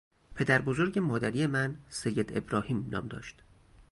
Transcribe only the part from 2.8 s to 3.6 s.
نام داشت.